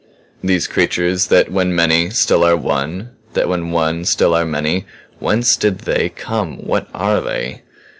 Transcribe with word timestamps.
"These 0.43 0.65
creatures 0.67 1.27
that 1.27 1.51
when 1.51 1.75
many 1.75 2.09
still 2.09 2.43
are 2.43 2.55
one 2.57 3.11
that 3.33 3.47
when 3.47 3.69
one 3.69 4.03
still 4.05 4.33
are 4.33 4.45
many. 4.45 4.87
Whence 5.19 5.55
did 5.55 5.81
They 5.81 6.09
come? 6.09 6.57
What 6.65 6.87
are 6.91 7.21
They?" 7.21 7.61